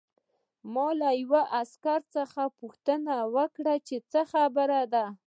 [0.73, 5.05] ما له یوه عسکر څخه پوښتنه وکړه چې څه خبره ده